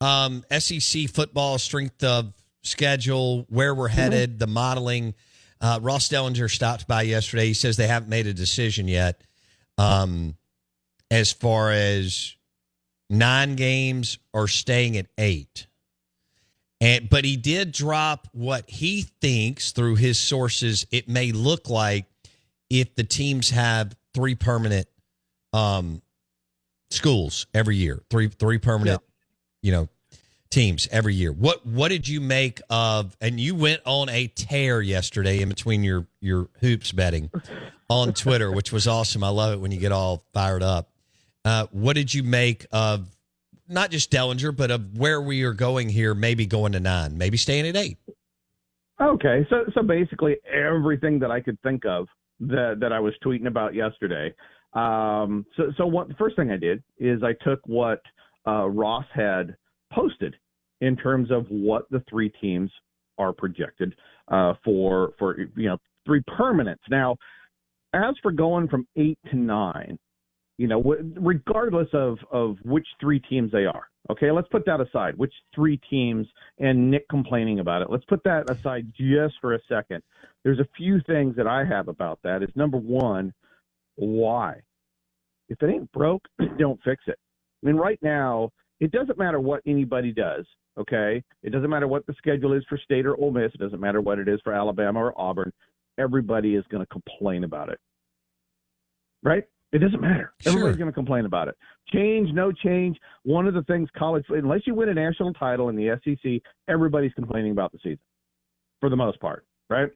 [0.00, 2.32] Um, SEC football strength of
[2.62, 5.14] schedule, where we're headed, the modeling.
[5.60, 7.46] Uh, Ross Dellenger stopped by yesterday.
[7.46, 9.22] He says they haven't made a decision yet
[9.76, 10.36] um,
[11.10, 12.36] as far as
[13.10, 15.66] nine games or staying at eight.
[16.80, 22.06] And but he did drop what he thinks through his sources it may look like
[22.70, 24.86] if the teams have three permanent
[25.52, 26.02] um,
[26.90, 29.02] schools every year, three three permanent,
[29.62, 29.88] you know,
[30.50, 31.32] teams every year.
[31.32, 33.16] What what did you make of?
[33.20, 37.30] And you went on a tear yesterday in between your your hoops betting
[37.88, 39.22] on Twitter, which was awesome.
[39.24, 40.90] I love it when you get all fired up.
[41.44, 43.06] Uh, what did you make of
[43.68, 46.14] not just Dellenger, but of where we are going here?
[46.14, 47.98] Maybe going to nine, maybe staying at eight.
[49.00, 52.08] Okay, so so basically everything that I could think of
[52.40, 54.34] that that I was tweeting about yesterday.
[54.74, 58.02] Um, so so what the first thing I did is I took what
[58.46, 59.56] uh, Ross had
[59.92, 60.34] posted
[60.80, 62.70] in terms of what the three teams
[63.18, 63.94] are projected
[64.28, 66.76] uh, for for you know three permanents.
[66.90, 67.16] Now,
[67.92, 69.98] as for going from eight to nine,
[70.56, 70.82] you know,
[71.20, 73.88] regardless of of which three teams they are.
[74.10, 75.16] Okay, let's put that aside.
[75.16, 76.26] Which three teams
[76.58, 77.90] and Nick complaining about it.
[77.90, 80.02] Let's put that aside just for a second.
[80.44, 82.42] There's a few things that I have about that.
[82.42, 83.34] Is number one,
[83.96, 84.60] why?
[85.48, 86.22] If it ain't broke,
[86.58, 87.18] don't fix it.
[87.62, 90.46] I mean, right now, it doesn't matter what anybody does.
[90.78, 93.50] Okay, it doesn't matter what the schedule is for State or Ole Miss.
[93.52, 95.52] It doesn't matter what it is for Alabama or Auburn.
[95.98, 97.80] Everybody is going to complain about it,
[99.24, 99.42] right?
[99.72, 100.32] It doesn't matter.
[100.40, 100.52] Sure.
[100.52, 101.56] Everybody's going to complain about it.
[101.92, 102.96] Change, no change.
[103.24, 107.12] One of the things college, unless you win a national title in the SEC, everybody's
[107.14, 107.98] complaining about the season
[108.80, 109.90] for the most part, right?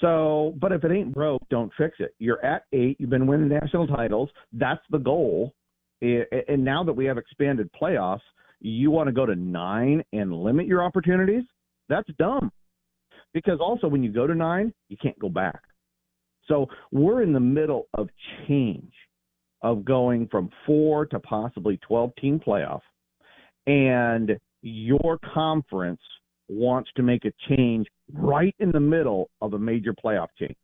[0.00, 2.14] So, but if it ain't broke, don't fix it.
[2.18, 2.96] You're at eight.
[2.98, 4.30] You've been winning national titles.
[4.52, 5.52] That's the goal.
[6.02, 8.20] Eh, and now that we have expanded playoffs,
[8.60, 11.44] you want to go to nine and limit your opportunities?
[11.88, 12.50] That's dumb.
[13.34, 15.60] Because also, when you go to nine, you can't go back.
[16.46, 18.08] So we're in the middle of
[18.46, 18.92] change
[19.62, 22.80] of going from four to possibly 12 team playoff.
[23.66, 26.00] And your conference
[26.48, 30.56] wants to make a change right in the middle of a major playoff change.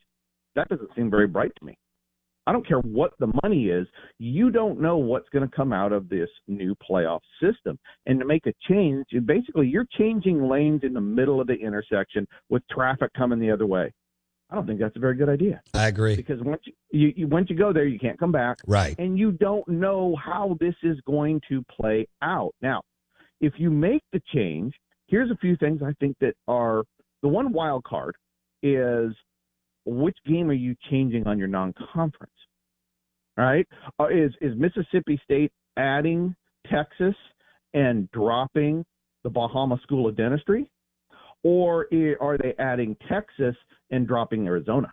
[0.57, 1.77] That doesn't seem very bright to me.
[2.47, 3.87] I don't care what the money is.
[4.19, 7.79] You don't know what's going to come out of this new playoff system.
[8.07, 12.27] And to make a change, basically, you're changing lanes in the middle of the intersection
[12.51, 13.93] with traffic coming the other way.
[14.51, 15.63] I don't think that's a very good idea.
[15.73, 16.17] I agree.
[16.17, 18.59] Because once you, you, you once you go there, you can't come back.
[18.67, 18.95] Right.
[18.99, 22.55] And you don't know how this is going to play out.
[22.61, 22.83] Now,
[23.41, 24.75] if you make the change,
[25.07, 26.85] here's a few things I think that are
[27.23, 28.15] the one wild card
[28.63, 29.13] is
[29.85, 32.33] which game are you changing on your non-conference?
[33.37, 33.67] right?
[33.99, 36.35] Uh, is is Mississippi State adding
[36.71, 37.15] Texas
[37.73, 38.85] and dropping
[39.23, 40.71] the Bahama School of Dentistry,
[41.43, 41.87] or
[42.21, 43.57] are they adding Texas
[43.91, 44.93] and dropping Arizona?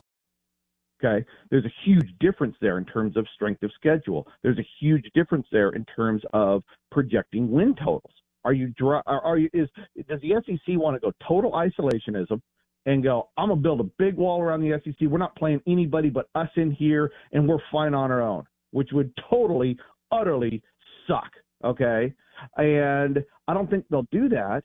[1.03, 4.27] Okay, there's a huge difference there in terms of strength of schedule.
[4.43, 8.13] There's a huge difference there in terms of projecting win totals.
[8.43, 8.73] Are you
[9.05, 9.67] are you is
[10.07, 12.41] does the SEC want to go total isolationism
[12.85, 15.07] and go I'm gonna build a big wall around the SEC.
[15.07, 18.89] We're not playing anybody but us in here, and we're fine on our own, which
[18.93, 19.77] would totally
[20.11, 20.61] utterly
[21.07, 21.31] suck.
[21.63, 22.13] Okay,
[22.57, 24.63] and I don't think they'll do that.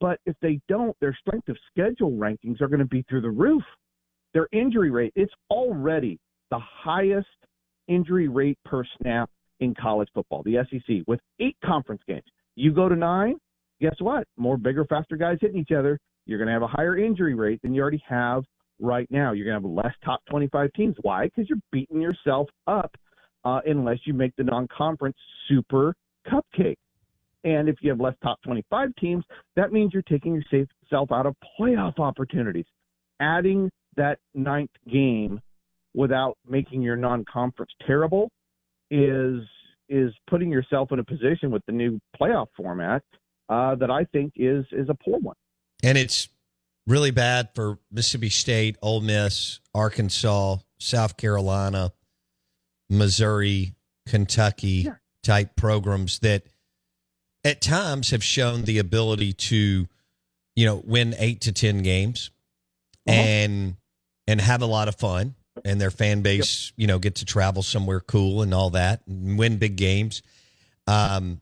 [0.00, 3.30] But if they don't, their strength of schedule rankings are going to be through the
[3.30, 3.64] roof.
[4.34, 6.18] Their injury rate, it's already
[6.50, 7.26] the highest
[7.88, 9.30] injury rate per snap
[9.60, 12.24] in college football, the SEC, with eight conference games.
[12.54, 13.36] You go to nine,
[13.80, 14.26] guess what?
[14.36, 15.98] More bigger, faster guys hitting each other.
[16.26, 18.44] You're going to have a higher injury rate than you already have
[18.80, 19.32] right now.
[19.32, 20.96] You're going to have less top 25 teams.
[21.02, 21.24] Why?
[21.24, 22.94] Because you're beating yourself up
[23.44, 25.16] uh, unless you make the non conference
[25.48, 25.94] super
[26.30, 26.76] cupcake.
[27.44, 29.24] And if you have less top 25 teams,
[29.56, 32.66] that means you're taking yourself out of playoff opportunities.
[33.20, 35.40] Adding that ninth game
[35.94, 38.30] without making your non conference terrible
[38.90, 39.42] is
[39.88, 43.02] is putting yourself in a position with the new playoff format
[43.48, 45.36] uh, that I think is is a poor one.
[45.82, 46.28] And it's
[46.86, 51.92] really bad for Mississippi State, Ole Miss, Arkansas, South Carolina,
[52.90, 53.74] Missouri,
[54.06, 54.94] Kentucky yeah.
[55.22, 56.44] type programs that
[57.44, 59.86] at times have shown the ability to,
[60.56, 62.30] you know, win eight to ten games
[63.06, 63.16] uh-huh.
[63.16, 63.76] and
[64.28, 65.34] and have a lot of fun
[65.64, 66.74] and their fan base, yep.
[66.76, 70.22] you know, get to travel somewhere cool and all that and win big games.
[70.86, 71.40] Um,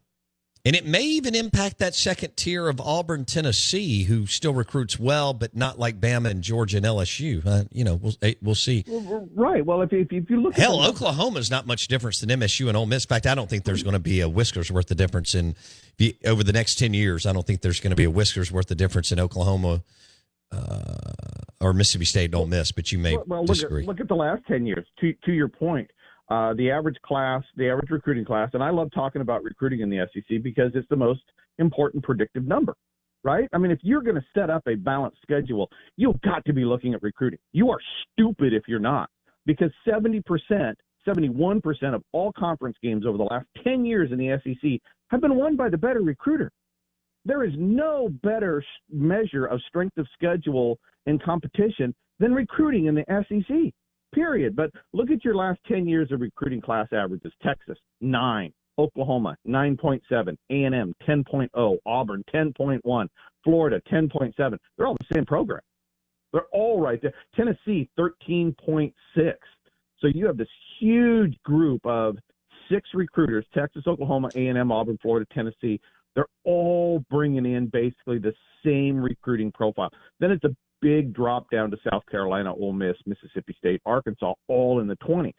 [0.65, 5.33] and it may even impact that second tier of Auburn, Tennessee, who still recruits well,
[5.33, 7.45] but not like Bama and Georgia and LSU.
[7.47, 8.85] Uh, you know, we'll eh, we'll see.
[8.89, 9.65] Right.
[9.65, 12.77] Well, if if, if you look, hell, Oklahoma is not much difference than MSU and
[12.77, 13.05] Ole Miss.
[13.05, 15.55] In fact, I don't think there's going to be a whiskers worth of difference in
[16.25, 17.27] over the next ten years.
[17.27, 19.83] I don't think there's going to be a whiskers worth of difference in Oklahoma
[21.61, 23.83] or Mississippi State don't miss, but you may well, disagree.
[23.83, 24.87] Look at, look at the last 10 years.
[25.01, 25.91] To, to your point,
[26.31, 29.91] uh, the average class, the average recruiting class, and I love talking about recruiting in
[29.91, 31.23] the SEC because it's the most
[31.59, 32.75] important predictive number,
[33.23, 33.49] right?
[33.53, 36.65] I mean, if you're going to set up a balanced schedule, you've got to be
[36.65, 37.39] looking at recruiting.
[37.53, 37.79] You are
[38.13, 39.09] stupid if you're not,
[39.47, 40.23] because 70%,
[41.07, 45.37] 71% of all conference games over the last 10 years in the SEC have been
[45.37, 46.51] won by the better recruiter.
[47.27, 53.05] There is no better measure of strength of schedule and competition than recruiting in the
[53.29, 53.75] SEC,
[54.15, 54.55] period.
[54.55, 57.33] But look at your last 10 years of recruiting class averages.
[57.43, 58.53] Texas, 9.
[58.79, 60.37] Oklahoma, 9.7.
[60.51, 61.77] A&M, 10.0.
[61.85, 63.09] Auburn, 10.1.
[63.43, 64.59] Florida, 10.7.
[64.77, 65.61] They're all the same program.
[66.33, 67.15] They're all right there.
[67.35, 68.93] Tennessee, 13.6.
[69.99, 72.19] So you have this huge group of
[72.71, 75.81] six recruiters, Texas, Oklahoma, A&M, Auburn, Florida, Tennessee,
[76.17, 78.33] they're all bringing in basically the
[78.65, 79.91] same recruiting profile.
[80.19, 84.81] Then it's a big drop down to South Carolina, Ole Miss, Mississippi State, Arkansas, all
[84.81, 85.33] in the 20s.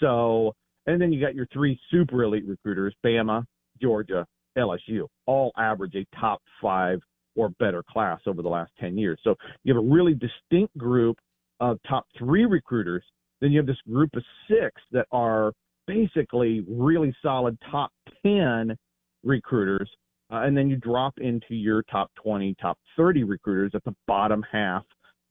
[0.00, 0.54] So,
[0.86, 3.44] and then you got your three super elite recruiters, Bama,
[3.80, 4.26] Georgia,
[4.58, 6.98] LSU, all average a top five
[7.36, 9.18] or better class over the last 10 years.
[9.24, 11.16] So you have a really distinct group
[11.60, 13.04] of top three recruiters
[13.40, 15.52] Then you have this group of six that are
[15.86, 17.92] basically really solid top
[18.24, 18.76] 10
[19.22, 19.90] recruiters.
[20.30, 24.42] Uh, and then you drop into your top 20, top 30 recruiters at the bottom
[24.50, 24.84] half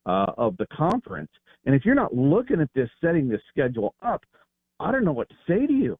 [0.05, 1.31] uh, of the conference.
[1.65, 4.23] And if you're not looking at this, setting this schedule up,
[4.79, 5.97] I don't know what to say to you.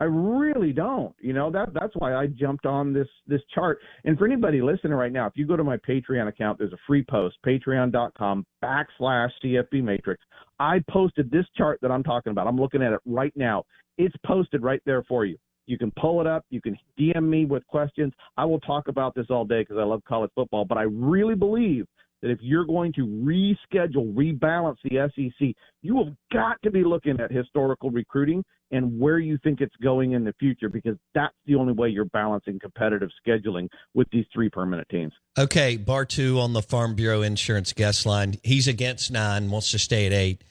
[0.00, 1.14] I really don't.
[1.20, 3.80] You know that that's why I jumped on this this chart.
[4.04, 6.78] And for anybody listening right now, if you go to my Patreon account, there's a
[6.86, 10.24] free post, patreon.com backslash CFB Matrix.
[10.58, 12.46] I posted this chart that I'm talking about.
[12.46, 13.62] I'm looking at it right now.
[13.98, 15.36] It's posted right there for you.
[15.66, 16.44] You can pull it up.
[16.50, 18.12] You can DM me with questions.
[18.36, 20.64] I will talk about this all day because I love college football.
[20.64, 21.86] But I really believe
[22.22, 27.18] that if you're going to reschedule, rebalance the SEC, you have got to be looking
[27.20, 31.54] at historical recruiting and where you think it's going in the future because that's the
[31.54, 35.12] only way you're balancing competitive scheduling with these three permanent teams.
[35.38, 38.36] Okay, bar two on the Farm Bureau Insurance guest line.
[38.42, 40.42] He's against nine, wants to stay at eight.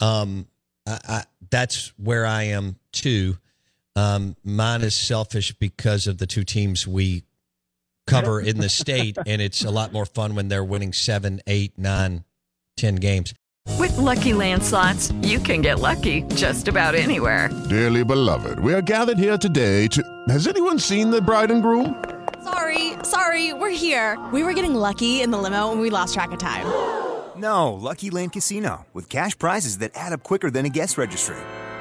[0.00, 0.46] Um,
[0.86, 3.38] I, I, that's where I am too.
[3.96, 7.24] Um, mine is selfish because of the two teams we
[8.06, 11.78] cover in the state, and it's a lot more fun when they're winning seven, eight,
[11.78, 12.24] nine,
[12.76, 13.34] ten games.
[13.78, 17.48] With Lucky Land slots, you can get lucky just about anywhere.
[17.70, 20.02] Dearly beloved, we are gathered here today to.
[20.28, 22.04] Has anyone seen the bride and groom?
[22.42, 24.18] Sorry, sorry, we're here.
[24.32, 26.66] We were getting lucky in the limo and we lost track of time.
[27.36, 31.36] No, Lucky Land Casino, with cash prizes that add up quicker than a guest registry.